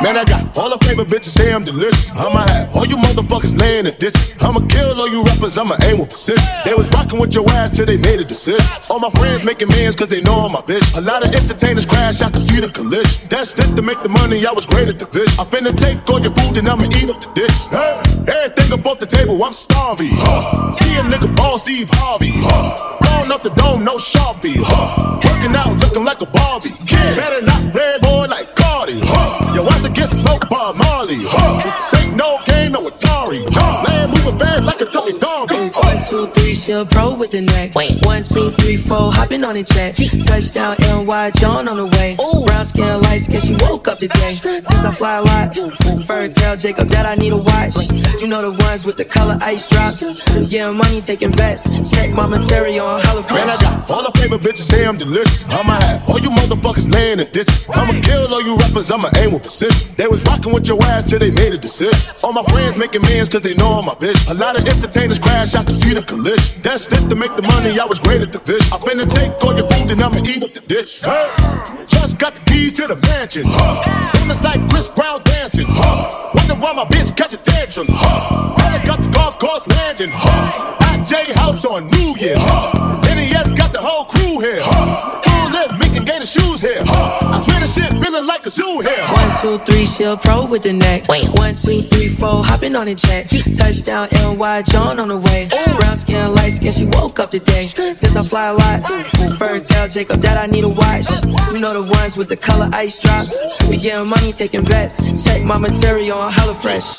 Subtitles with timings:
[0.00, 2.10] Man, I got all the favorite bitches say I'm delicious.
[2.12, 4.32] I'ma have all you motherfuckers laying in ditches.
[4.40, 6.44] I'ma kill all you rappers, I'ma aim with precision.
[6.64, 8.64] They was rocking with your ass till they made a decision.
[8.90, 10.86] All my friends making mans cause they know I'm my bitch.
[10.96, 13.28] A lot of entertainers crash I to see the collision.
[13.28, 15.34] That's it to make the money, I was great at the vision.
[15.34, 17.58] I finna take all your food and I'ma eat up the dish.
[17.66, 17.98] Hey,
[18.30, 20.14] everything above the table, I'm starving.
[20.78, 22.30] See a nigga ball Steve Harvey.
[22.34, 22.94] Huh.
[23.28, 24.56] Up the dome, no Sharpie.
[24.56, 25.20] Huh.
[25.22, 26.70] Working out, looking like a Barbie.
[26.88, 27.67] Better not
[31.08, 31.62] by Huh.
[31.64, 33.44] This ain't no game, no Atari.
[33.50, 33.84] Huh.
[33.88, 35.54] Land moving fast like a Tony Darby.
[35.54, 37.74] One, two, three, still pro with the neck.
[37.74, 38.04] Wait.
[38.04, 39.96] One, two, three, four, hopping on the jet.
[40.26, 42.16] Touchdown, NY, John on the way.
[42.20, 42.44] Ooh.
[42.44, 44.34] Brown skin, light skin, she woke up today.
[44.34, 45.56] Since I fly a lot,
[46.06, 47.76] Fur tell Jacob that I need a watch.
[48.20, 50.02] You know the ones with the color ice drops.
[50.50, 51.64] Yeah, money taking bets.
[51.90, 55.46] Check my material on Hella Man, I got all the favorite bitches say I'm delicious.
[55.48, 56.02] I'ma have
[57.08, 57.66] in ditches.
[57.70, 59.94] I'ma kill all you rappers, I'ma aim with precision.
[59.96, 61.98] They was rocking with your ass till they made a decision.
[62.22, 64.30] All my friends making mans cause they know I'm a bitch.
[64.30, 66.62] A lot of entertainers crash out to see the collision.
[66.62, 68.72] That's it to make the money, I was great at the vision.
[68.72, 71.00] I finna take all your food and I'ma eat up the dish.
[71.86, 73.44] Just got the keys to the mansion.
[73.46, 74.12] Huh.
[74.18, 75.66] Famous like Chris Brown dancing.
[75.68, 76.32] Huh.
[76.34, 77.86] Wonder why my bitch catch a tantrum.
[77.90, 78.54] Huh.
[78.58, 80.10] I got the golf course landing.
[80.12, 80.74] Huh.
[81.34, 82.34] House on New Year.
[82.36, 82.97] Huh.
[86.78, 86.86] Here.
[86.86, 87.34] Huh.
[87.34, 89.04] I swear the shit feeling like a zoo here.
[89.10, 91.08] One, two, three, she'll pro with the neck.
[91.08, 91.28] Wait.
[91.28, 93.28] One, two, three, four, hopping on the jet.
[93.56, 95.48] Touchdown, NY, John on the way.
[95.78, 97.66] Brown skin, light skin, she woke up today.
[97.66, 99.06] Since I fly a lot,
[99.38, 101.06] Fur tell Jacob that I need a watch.
[101.52, 103.32] You know the ones with the color ice drops.
[103.68, 104.98] We getting money, taking bets.
[105.24, 106.96] Check my material on Hella Fresh.